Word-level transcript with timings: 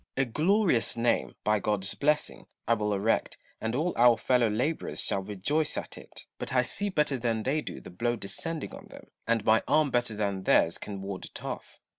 Cromvjell. 0.17 0.23
A 0.23 0.25
glorious 0.31 0.97
name, 0.97 1.35
by 1.43 1.59
God's 1.59 1.93
blessing, 1.93 2.47
I 2.67 2.73
will 2.73 2.91
erect; 2.91 3.37
and 3.61 3.75
all 3.75 3.93
our 3.95 4.17
fellow 4.17 4.49
labourers 4.49 4.99
shall 5.03 5.19
rejoice 5.21 5.77
at 5.77 5.95
it: 5.95 6.25
but 6.39 6.49
J. 6.49 6.55
154 6.55 6.57
IMAGINARY 6.57 6.71
CONVERSATIONS. 6.71 6.71
see 6.73 6.89
better 6.89 7.17
than 7.17 7.43
they 7.43 7.61
do 7.61 7.79
the 7.79 7.89
blow 7.91 8.15
descending 8.15 8.73
on 8.73 8.87
them, 8.89 9.11
and 9.27 9.45
my 9.45 9.61
arm 9.67 9.91
better 9.91 10.15
then 10.15 10.41
theirs 10.41 10.79
can 10.79 11.03
ward 11.03 11.25
it 11.25 11.45
off. 11.45 11.77